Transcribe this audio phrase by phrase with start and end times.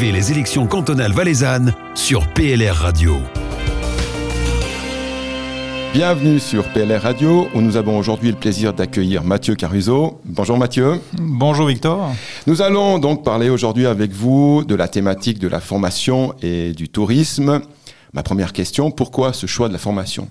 [0.00, 3.18] Suivez les élections cantonales valaisannes sur PLR Radio.
[5.92, 10.18] Bienvenue sur PLR Radio où nous avons aujourd'hui le plaisir d'accueillir Mathieu Caruso.
[10.24, 11.02] Bonjour Mathieu.
[11.12, 12.14] Bonjour Victor.
[12.46, 16.88] Nous allons donc parler aujourd'hui avec vous de la thématique de la formation et du
[16.88, 17.60] tourisme.
[18.14, 20.30] Ma première question, pourquoi ce choix de la formation?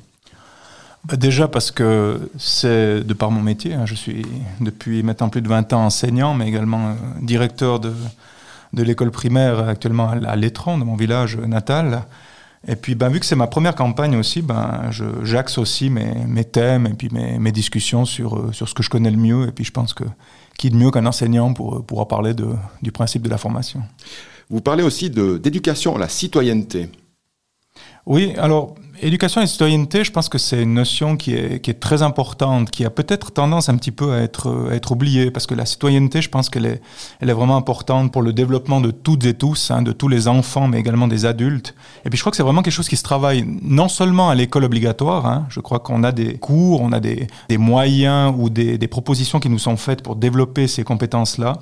[1.05, 3.75] Bah, Déjà parce que c'est de par mon métier.
[3.75, 3.85] Hein.
[3.85, 4.25] je suis
[4.61, 7.93] depuis maintenant plus de 20 ans enseignant, mais également euh, directeur de,
[8.73, 12.03] de l'école primaire actuellement à Létran, de mon village natal.
[12.67, 14.89] Et puis, ben, vu que c'est ma première campagne aussi, ben,
[15.23, 18.83] j'axe aussi mes, mes, thèmes et puis mes, mes, discussions sur, euh, sur ce que
[18.83, 19.47] je connais le mieux.
[19.47, 20.03] Et puis, je pense que
[20.57, 22.47] qui de mieux qu'un enseignant pour pouvoir parler de,
[22.81, 23.81] du principe de la formation.
[24.49, 26.89] Vous parlez aussi d'éducation à la citoyenneté.
[28.09, 28.73] Oui, alors
[29.03, 32.71] éducation et citoyenneté, je pense que c'est une notion qui est, qui est, très importante,
[32.71, 35.67] qui a peut-être tendance un petit peu à être, à être oubliée, parce que la
[35.67, 36.81] citoyenneté, je pense qu'elle est,
[37.19, 40.27] elle est vraiment importante pour le développement de toutes et tous, hein, de tous les
[40.27, 41.75] enfants, mais également des adultes.
[42.03, 44.35] Et puis je crois que c'est vraiment quelque chose qui se travaille non seulement à
[44.35, 48.49] l'école obligatoire, hein, je crois qu'on a des cours, on a des, des moyens ou
[48.49, 51.59] des, des propositions qui nous sont faites pour développer ces compétences-là.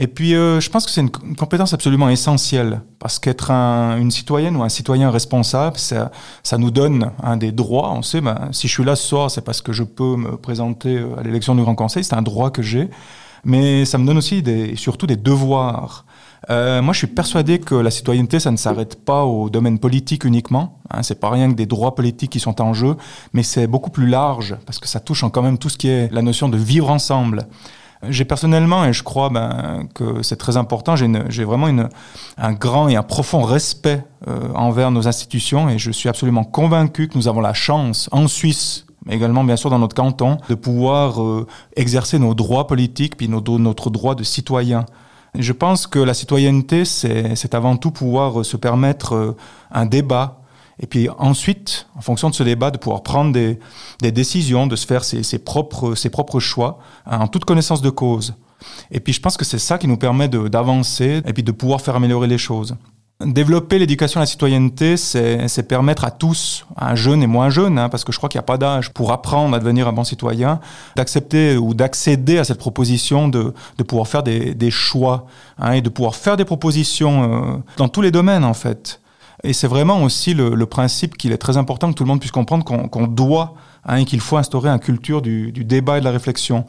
[0.00, 4.54] Et puis, euh, je pense que c'est une, compétence absolument essentielle, parce qu'être une citoyenne
[4.54, 6.10] ou un citoyen responsable, ça,
[6.56, 7.90] nous donne un des droits.
[7.92, 10.36] On sait, ben, si je suis là ce soir, c'est parce que je peux me
[10.36, 12.88] présenter euh, à l'élection du Grand Conseil, c'est un droit que j'ai.
[13.44, 16.04] Mais ça me donne aussi des, surtout des devoirs.
[16.50, 20.24] Euh, moi, je suis persuadé que la citoyenneté, ça ne s'arrête pas au domaine politique
[20.24, 20.78] uniquement.
[20.90, 22.96] Hein, c'est pas rien que des droits politiques qui sont en jeu,
[23.32, 25.88] mais c'est beaucoup plus large parce que ça touche en quand même tout ce qui
[25.88, 27.48] est la notion de vivre ensemble.
[28.08, 31.88] J'ai personnellement, et je crois ben, que c'est très important, j'ai vraiment
[32.36, 37.08] un grand et un profond respect euh, envers nos institutions et je suis absolument convaincu
[37.08, 40.54] que nous avons la chance en Suisse mais également bien sûr dans notre canton, de
[40.54, 44.86] pouvoir euh, exercer nos droits politiques puis notre droit de citoyen.
[45.34, 49.36] je pense que la citoyenneté, c'est avant tout pouvoir se permettre euh,
[49.70, 50.37] un débat,
[50.80, 53.58] et puis ensuite, en fonction de ce débat, de pouvoir prendre des,
[54.12, 58.34] décisions, de se faire ses, propres, choix hein, en toute connaissance de cause.
[58.90, 61.80] Et puis je pense que c'est ça qui nous permet d'avancer et puis de pouvoir
[61.80, 62.76] faire améliorer les choses.
[63.24, 67.88] Développer l'éducation à la citoyenneté, c'est permettre à tous, à jeunes et moins jeunes, hein,
[67.88, 70.04] parce que je crois qu'il n'y a pas d'âge pour apprendre à devenir un bon
[70.04, 70.60] citoyen,
[70.94, 75.26] d'accepter ou d'accéder à cette proposition de, de pouvoir faire des, des choix
[75.58, 79.00] hein, et de pouvoir faire des propositions euh, dans tous les domaines en fait.
[79.44, 82.20] Et c'est vraiment aussi le, le principe qu'il est très important que tout le monde
[82.20, 83.54] puisse comprendre qu'on doit
[83.84, 86.66] hein, et qu'il faut instaurer une culture du, du, débat et de la réflexion.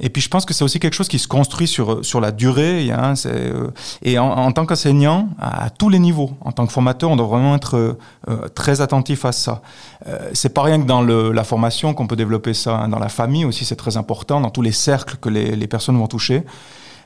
[0.00, 2.30] Et puis je pense que c'est aussi quelque chose qui se construit sur, sur la
[2.30, 2.92] durée.
[2.92, 3.70] Hein, euh,
[4.02, 7.26] et en, en tant qu'enseignant, à, tous les niveaux, en tant que formateur, on doit
[7.26, 7.96] vraiment être
[8.28, 9.62] euh, très attentif à ça.
[10.06, 12.76] Euh, c'est pas rien que dans le, la formation qu'on peut développer ça.
[12.76, 15.66] Hein, dans la famille aussi, c'est très important, dans tous les cercles que les, les
[15.66, 16.44] personnes vont toucher.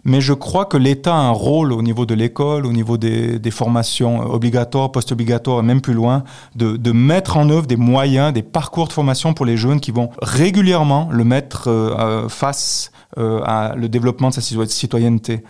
[0.04, 3.38] Mais je crois que l'État a un rôle au niveau de l'école, au niveau des,
[3.38, 8.32] des formations obligatoires, post-obligatoires et même plus loin, de, de, mettre en œuvre des moyens,
[8.32, 13.40] des parcours de formation pour les jeunes qui vont régulièrement le mettre euh, face euh,
[13.44, 15.42] à le développement de sa citoyenneté.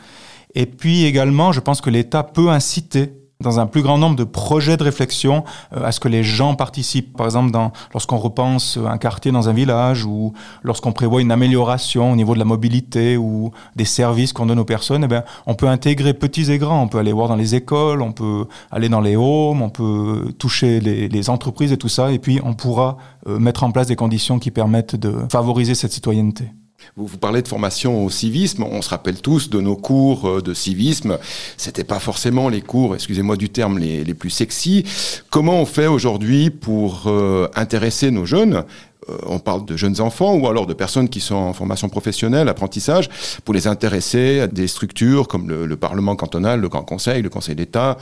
[0.54, 4.24] Et puis également, je pense que l'État peut inciter dans un plus grand nombre de
[4.24, 5.44] projets de réflexion
[5.76, 7.16] euh, à ce que les gens participent.
[7.16, 7.56] Par exemple,
[7.92, 12.38] lorsqu'on repense un quartier dans un village ou lorsqu'on prévoit une amélioration au niveau de
[12.38, 16.50] la mobilité ou des services qu'on donne aux personnes, eh bien, on peut intégrer petits
[16.50, 16.82] et grands.
[16.82, 20.32] On peut aller voir dans les écoles, on peut aller dans les homes, on peut
[20.38, 22.12] toucher les, les entreprises et tout ça.
[22.12, 22.96] Et puis, on pourra
[23.26, 26.50] euh, mettre en place des conditions qui permettent de favoriser cette citoyenneté.
[26.96, 28.64] Vous, vous, parlez de formation au civisme.
[28.64, 31.18] On se rappelle tous de nos cours euh, de civisme.
[31.56, 34.84] C'était pas forcément les cours, excusez-moi du terme, les, les, plus sexy.
[35.30, 38.64] Comment on fait aujourd'hui pour euh, intéresser nos jeunes
[39.10, 42.48] euh, on parle de jeunes enfants ou alors de personnes qui sont en formation professionnelle,
[42.48, 43.10] apprentissage,
[43.44, 47.28] pour les intéresser à des structures comme le, le Parlement cantonal, le Grand Conseil, le
[47.28, 47.98] Conseil d'État,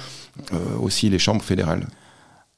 [0.80, 1.88] aussi les chambres fédérales?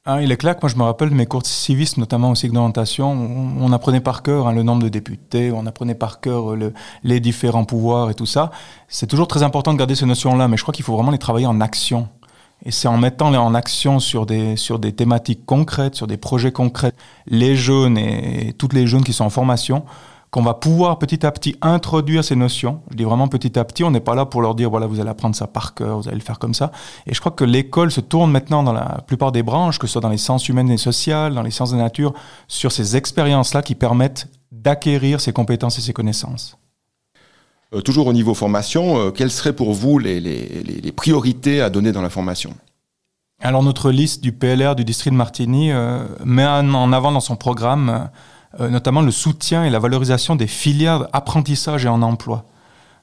[0.06, 2.34] Il est clair que moi je me rappelle de mes cours de civisme, notamment au
[2.34, 6.56] cycle d'orientation, on, apprenait par cœur hein, le nombre de députés, on apprenait par cœur
[6.56, 8.50] le, les différents pouvoirs et tout ça.
[8.86, 11.16] C'est toujours très important de garder ces notions-là, mais je crois qu'il faut vraiment les
[11.16, 12.10] travailler en action.
[12.66, 16.18] Et c'est en mettant les en action sur des, sur des thématiques concrètes, sur des
[16.18, 16.92] projets concrets,
[17.26, 19.86] les jeunes et, et toutes les jeunes qui sont en formation,
[20.34, 22.80] qu'on va pouvoir petit à petit introduire ces notions.
[22.90, 24.98] Je dis vraiment petit à petit, on n'est pas là pour leur dire, voilà, vous
[24.98, 26.72] allez apprendre ça par cœur, vous allez le faire comme ça.
[27.06, 29.92] Et je crois que l'école se tourne maintenant dans la plupart des branches, que ce
[29.92, 32.14] soit dans les sciences humaines et sociales, dans les sciences de la nature,
[32.48, 36.58] sur ces expériences-là qui permettent d'acquérir ces compétences et ces connaissances.
[37.72, 41.70] Euh, toujours au niveau formation, euh, quelles seraient pour vous les, les, les, priorités à
[41.70, 42.54] donner dans la formation?
[43.40, 47.36] Alors notre liste du PLR du district de Martigny euh, met en avant dans son
[47.36, 48.10] programme
[48.58, 52.46] notamment le soutien et la valorisation des filières apprentissage et en emploi.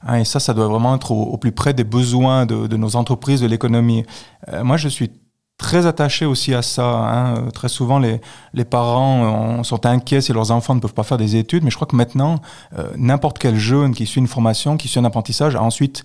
[0.06, 3.42] Hein, et ça, ça doit vraiment être au, plus près des besoins de, nos entreprises,
[3.42, 4.06] de l'économie.
[4.50, 5.12] Euh, moi, je suis
[5.58, 6.84] très attaché aussi à ça.
[6.84, 7.50] Hein.
[7.54, 8.20] Très souvent, les,
[8.54, 11.70] les parents euh, sont inquiets si leurs enfants ne peuvent pas faire des études, mais
[11.70, 12.42] je crois que maintenant,
[12.78, 16.04] euh, n'importe quel jeune qui suit une formation, qui suit un apprentissage, a ensuite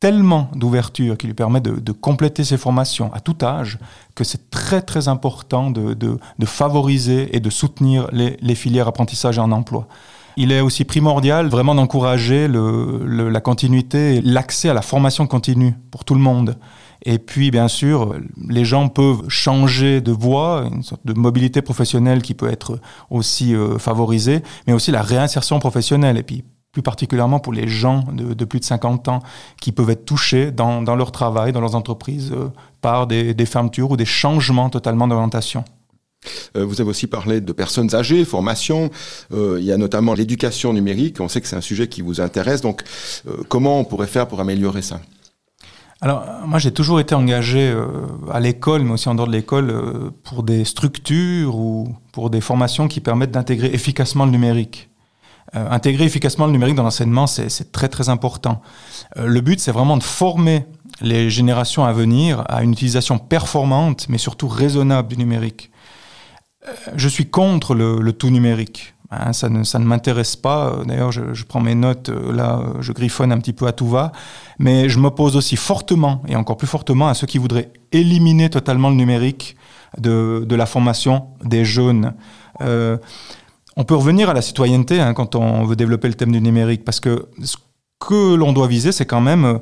[0.00, 3.78] tellement d'ouverture qui lui permet de, de, compléter ses formations à tout âge
[4.14, 8.88] que c'est très très important de, de, de, favoriser et de soutenir les, les filières
[8.88, 9.86] apprentissage et en emploi.
[10.38, 15.74] Il est aussi primordial vraiment d'encourager le, le, la continuité, l'accès à la formation continue
[15.90, 16.56] pour tout le monde.
[17.04, 18.14] Et puis, bien sûr,
[18.48, 23.54] les gens peuvent changer de voie, une sorte de mobilité professionnelle qui peut être aussi
[23.54, 26.18] euh, favorisée, mais aussi la réinsertion professionnelle.
[26.18, 29.20] Et puis, plus particulièrement pour les gens de, de, plus de 50 ans
[29.60, 32.48] qui peuvent être touchés dans, dans leur travail, dans leurs entreprises, euh,
[32.80, 35.64] par des, des, fermetures ou des changements totalement d'orientation.
[36.56, 38.90] Euh, vous avez aussi parlé de personnes âgées, formation.
[39.32, 41.20] Euh, il y a notamment l'éducation numérique.
[41.20, 42.60] On sait que c'est un sujet qui vous intéresse.
[42.60, 42.82] Donc,
[43.48, 45.00] comment on pourrait faire pour améliorer ça?
[46.02, 49.70] Alors, moi, j'ai toujours été engagé euh, à l'école, mais aussi en dehors de l'école,
[49.70, 54.89] euh, pour des structures ou pour des formations qui permettent d'intégrer efficacement le numérique.
[55.56, 58.62] Euh, intégrer efficacement le numérique dans l'enseignement, c'est très très important.
[59.16, 60.64] Euh, le but, c'est vraiment de former
[61.00, 65.72] les générations à venir à une utilisation performante, mais surtout raisonnable du numérique.
[66.68, 68.94] Euh, je suis contre le, tout numérique.
[69.10, 70.82] Hein, ça ne, m'intéresse pas.
[70.86, 74.12] D'ailleurs, je, prends mes notes, là, je griffonne un petit peu à tout va.
[74.60, 78.88] Mais je m'oppose aussi fortement, et encore plus fortement, à ceux qui voudraient éliminer totalement
[78.88, 79.56] le numérique
[79.98, 82.14] de, la formation des jeunes.
[83.76, 86.84] On peut revenir à la citoyenneté hein, quand on veut développer le thème du numérique,
[86.84, 87.56] parce que ce
[87.98, 89.58] que l'on doit viser, c'est quand même euh,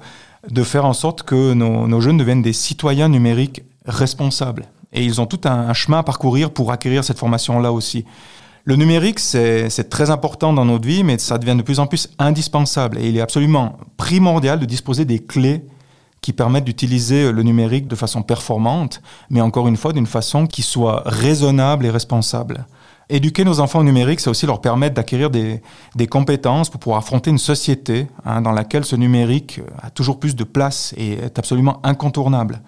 [0.49, 4.67] de faire en sorte que nos, jeunes deviennent des citoyens numériques responsables.
[4.93, 8.05] Et ils ont tout un, un chemin à parcourir pour acquérir cette formation-là aussi.
[8.65, 12.11] Le numérique, c'est très important dans notre vie, mais ça devient de plus en plus
[12.19, 12.99] indispensable.
[12.99, 15.65] Et il est absolument primordial de disposer des clés
[16.21, 19.01] qui permettent d'utiliser le numérique de façon performante,
[19.31, 22.67] mais encore une fois d'une façon qui soit raisonnable et responsable.
[23.11, 25.63] Éduquer nos enfants au numérique, c'est aussi leur permettre d'acquérir des,
[26.11, 30.45] compétences pour pouvoir affronter une société hein, dans laquelle ce numérique a toujours plus de
[30.45, 32.61] place et est absolument incontournable.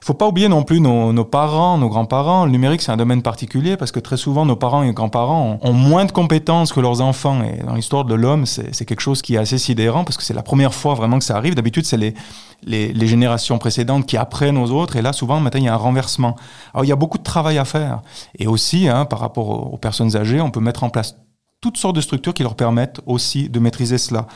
[0.00, 2.44] Il faut pas oublier non plus nos, nos parents, nos grands-parents.
[2.44, 5.72] Le numérique, c'est un domaine particulier parce que très souvent, nos parents et grands-parents ont,
[5.72, 7.42] moins de compétences que leurs enfants.
[7.42, 10.34] Et dans l'histoire de l'homme, c'est quelque chose qui est assez sidérant parce que c'est
[10.34, 11.54] la première fois vraiment que ça arrive.
[11.54, 12.14] D'habitude, c'est les,
[12.62, 14.96] les, les, générations précédentes qui apprennent aux autres.
[14.96, 16.36] Et là, souvent, maintenant, il y a un renversement.
[16.74, 18.00] Alors, il y a beaucoup de travail à faire.
[18.38, 21.16] Et aussi, hein, par rapport aux personnes âgées, on peut mettre en place
[21.60, 24.28] toutes sortes de structures qui leur permettent aussi de maîtriser cela.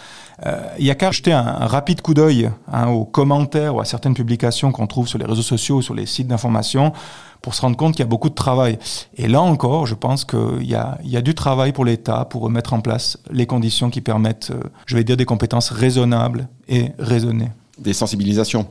[0.45, 3.85] Euh, il y a qu'à jeter un, rapide coup d'œil hein, aux commentaires ou à
[3.85, 6.93] certaines publications qu'on trouve sur les réseaux sociaux ou sur les sites d'information
[7.41, 8.79] pour se rendre compte qu'il y a beaucoup de travail.
[9.17, 12.25] Et là encore, je pense qu'il y a, il y a du travail pour l'État
[12.25, 16.49] pour mettre en place les conditions qui permettent, euh, je vais dire, des compétences raisonnables
[16.69, 17.51] et raisonnées.
[17.79, 18.67] Des sensibilisations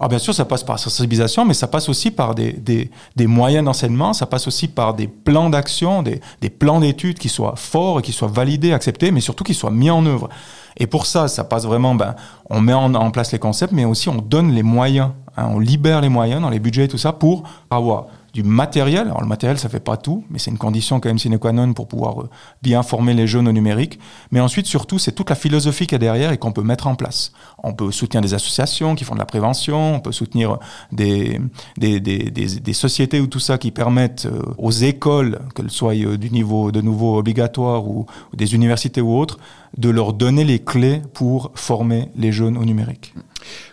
[0.00, 2.90] alors bien sûr, ça passe par la sensibilisation, mais ça passe aussi par des, des,
[3.16, 7.28] des moyens d'enseignement, ça passe aussi par des plans d'action, des, des plans d'études qui
[7.28, 10.30] soient forts et qui soient validés, acceptés, mais surtout qui soient mis en œuvre.
[10.78, 12.16] Et pour ça, ça passe vraiment, ben,
[12.48, 15.58] on met en, en place les concepts, mais aussi on donne les moyens, hein, on
[15.58, 19.02] libère les moyens dans les budgets et tout ça pour avoir du matériel.
[19.02, 21.52] Alors le matériel, ça fait pas tout, mais c'est une condition quand même sine qua
[21.52, 22.30] non pour pouvoir euh,
[22.62, 23.98] bien former les jeunes au numérique.
[24.30, 26.86] Mais ensuite, surtout, c'est toute la philosophie qu'il y a derrière et qu'on peut mettre
[26.86, 27.32] en place.
[27.62, 30.58] On peut soutenir des associations qui font de la prévention, on peut soutenir
[30.92, 31.40] des,
[31.76, 36.16] des, des, des, sociétés ou tout ça qui permettent euh, aux écoles, qu'elles soient euh,
[36.16, 39.38] du niveau de nouveau obligatoire ou des universités ou autres,
[39.76, 43.14] de leur donner les clés pour former les jeunes au numérique.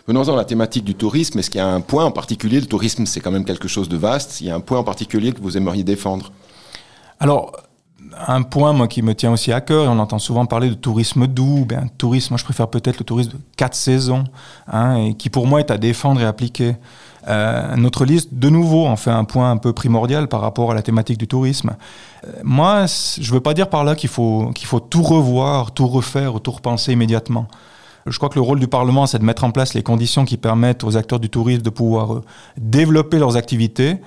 [0.06, 1.38] Venons-en à la thématique du tourisme.
[1.38, 2.60] Est-ce qu'il y a un point en particulier?
[2.60, 4.40] Le tourisme, c'est quand même quelque chose de vaste.
[4.40, 6.32] Il y a un point en particulier que vous aimeriez défendre?
[7.20, 7.52] Alors,
[8.26, 10.74] un point moi qui me tient aussi à cœur et on entend souvent parler de
[10.74, 14.24] tourisme doux ben tourisme moi je préfère peut-être le tourisme de quatre saisons
[14.66, 16.76] hein, et qui pour moi est à défendre et appliquer.
[17.26, 20.74] Euh, notre liste de nouveau en fait un point un peu primordial par rapport à
[20.74, 21.76] la thématique du tourisme.
[22.26, 25.86] Euh, moi je veux pas dire par là qu'il faut qu'il faut tout revoir tout
[25.86, 27.48] refaire ou tout repenser immédiatement.
[28.10, 30.36] Je crois que le rôle du Parlement, c'est de mettre en place les conditions qui
[30.36, 32.24] permettent aux acteurs du tourisme de pouvoir euh,
[32.56, 33.98] développer leurs activités,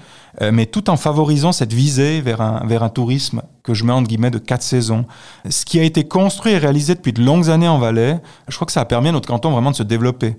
[0.42, 3.94] euh, mais tout en favorisant cette visée vers un, vers un tourisme que je mets
[3.94, 5.06] entre guillemets de quatre saisons.
[5.50, 8.66] Ce qui a été construit et réalisé depuis de longues années en Valais, je crois
[8.66, 10.38] que ça a permis à notre canton vraiment de se développer.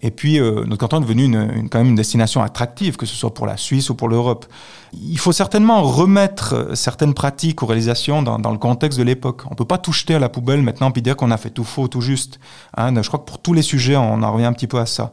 [0.00, 3.14] Et puis, euh, notre canton est devenu une, quand même une destination attractive, que ce
[3.14, 4.46] soit pour la Suisse ou pour l'Europe.
[4.92, 9.42] Il faut certainement remettre certaines pratiques ou réalisations dans, dans le contexte de l'époque.
[9.46, 11.50] On ne peut pas tout jeter à la poubelle maintenant puis dire qu'on a fait
[11.50, 12.38] tout faux, tout juste.
[12.76, 14.86] Hein, je crois que pour tous les sujets, on en revient un petit peu à
[14.86, 15.12] ça.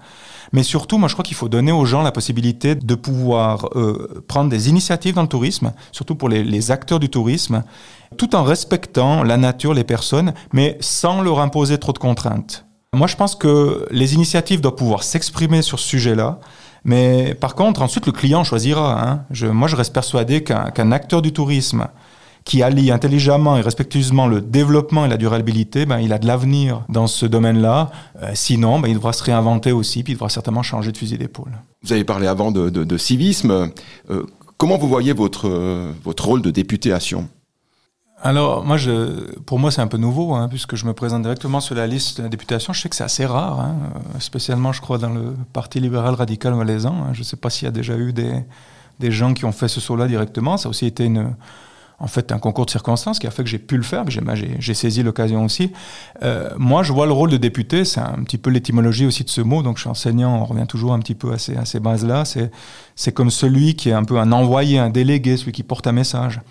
[0.54, 4.24] Mais surtout, moi, je crois qu'il faut donner aux gens la possibilité de pouvoir euh,
[4.28, 7.64] prendre des initiatives dans le tourisme, surtout pour les, les acteurs du tourisme,
[8.18, 12.66] tout en respectant la nature, les personnes, mais sans leur imposer trop de contraintes.
[12.96, 16.40] Moi, je pense que les initiatives doivent pouvoir s'exprimer sur ce sujet-là.
[16.84, 19.02] Mais par contre, ensuite, le client choisira.
[19.04, 19.26] Hein.
[19.52, 21.88] Moi, je reste persuadé qu'un acteur du tourisme
[22.46, 26.84] qui allie intelligemment et respectueusement le développement et la durabilité, ben, il a de l'avenir
[26.90, 27.90] dans ce domaine-là.
[28.22, 31.18] Euh, sinon, ben, il devra se réinventer aussi, puis il devra certainement changer de fusil
[31.18, 31.52] d'épaule.
[31.82, 33.72] Vous avez parlé avant de, civisme.
[34.12, 34.24] Euh,
[34.58, 35.50] comment vous voyez votre,
[36.04, 37.28] votre rôle de député à Sion?
[38.22, 41.60] Alors, moi, je, pour moi, c'est un peu nouveau, hein, puisque je me présente directement
[41.60, 42.74] sur la liste de la députation.
[42.74, 43.76] Je sais que c'est assez rare, hein,
[44.20, 46.94] spécialement, je crois, dans le Parti libéral radical valaisan.
[46.94, 47.14] Hein.
[47.14, 48.44] Je ne sais pas s'il y a déjà eu des,
[49.00, 50.58] des gens qui ont fait ce saut-là directement.
[50.58, 51.36] Ça a aussi été une,
[52.00, 54.74] en fait un concours de circonstances qui a fait que j'ai pu le faire, j'ai
[54.74, 55.72] saisi l'occasion aussi.
[56.24, 59.30] Euh, moi, je vois le rôle de député, c'est un petit peu l'étymologie aussi de
[59.30, 61.66] ce mot, donc je suis enseignant, on revient toujours un petit peu à ces, à
[61.66, 62.24] ces bases-là.
[62.96, 65.94] C'est comme celui qui est un peu un envoyé, un délégué, celui qui porte un
[65.94, 66.42] message.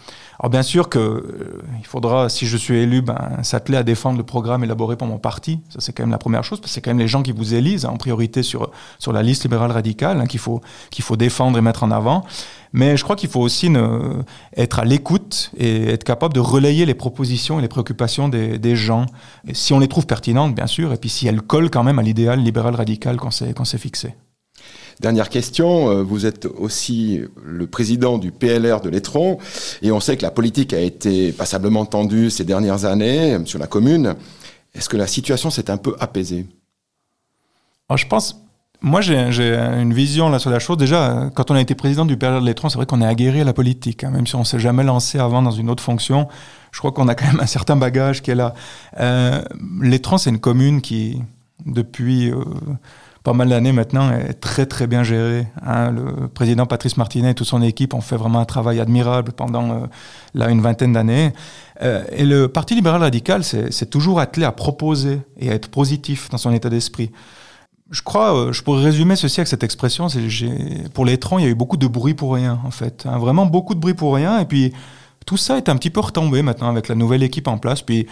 [0.40, 1.52] Alors bien sûr qu'il euh,
[1.84, 5.60] faudra, si je suis élu, ben, s'atteler à défendre le programme élaboré par mon parti.
[5.68, 7.32] Ça c'est quand même la première chose, parce que c'est quand même les gens qui
[7.32, 10.60] vous élisent hein, en priorité sur, sur la liste libérale radicale hein, qu'il faut,
[10.90, 12.24] qu'il faut défendre et mettre en avant.
[12.72, 14.22] Mais je crois qu'il faut aussi ne,
[14.56, 18.74] être à l'écoute et être capable de relayer les propositions et les préoccupations des, des
[18.74, 19.06] gens.
[19.52, 22.02] Si on les trouve pertinentes, bien sûr, et puis si elles collent quand même à
[22.02, 24.14] l'idéal libéral radical qu'on s'est, qu'on s'est fixé.
[25.00, 29.38] Dernière question, euh, vous êtes aussi le président du PLR de l'Étron
[29.82, 33.66] et on sait que la politique a été passablement tendue ces dernières années sur la
[33.66, 34.14] commune.
[34.74, 36.46] Est-ce que la situation s'est un peu apaisée?
[37.88, 38.40] Alors, Je pense,
[38.82, 40.76] moi j'ai une vision là sur la chose.
[40.76, 43.40] Déjà, quand on a été président du PLR de l'Étron, c'est vrai qu'on est aguerri
[43.40, 46.28] à la politique, hein, même si on s'est jamais lancé avant dans une autre fonction.
[46.70, 48.54] Je crois qu'on a quand même un certain bagage qui est là.
[49.00, 49.42] Euh,
[50.18, 51.20] c'est une commune qui,
[51.66, 52.30] depuis...
[52.30, 52.44] Euh,
[53.24, 55.46] pas mal d'années maintenant, est très très bien géré.
[55.64, 55.90] Hein.
[55.90, 59.70] Le président Patrice Martinet et toute son équipe ont fait vraiment un travail admirable pendant
[59.70, 59.86] euh,
[60.34, 61.32] là une vingtaine d'années.
[61.82, 66.28] Euh, et le Parti libéral radical s'est toujours attelé à proposer et à être positif
[66.28, 67.12] dans son état d'esprit.
[67.90, 70.08] Je crois, euh, je pourrais résumer ceci avec cette expression.
[70.92, 73.18] Pour les il y a eu beaucoup de bruit pour rien en fait, hein.
[73.18, 74.38] vraiment beaucoup de bruit pour rien.
[74.40, 74.74] Et puis
[75.24, 77.80] tout ça est un petit peu retombé maintenant avec la nouvelle équipe en place.
[77.80, 78.06] Puis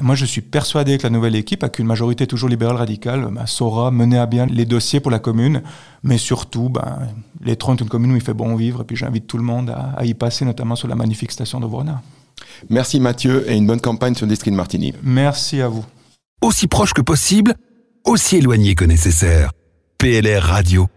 [0.00, 3.46] moi, je suis persuadé que la nouvelle équipe, avec une majorité toujours libérale radicale, bah,
[3.46, 5.62] saura mener à bien les dossiers pour la commune.
[6.02, 6.98] Mais surtout, bah,
[7.40, 8.82] les 30, une commune où il fait bon vivre.
[8.82, 11.66] Et puis j'invite tout le monde à, y passer, notamment sur la magnifique station de
[11.66, 12.02] Vrona.
[12.68, 14.92] Merci Mathieu et une bonne campagne sur le district de Martigny.
[15.02, 15.84] Merci à vous.
[16.42, 17.54] Aussi proche que possible,
[18.04, 19.50] aussi éloigné que nécessaire.
[19.98, 20.88] PLR Radio.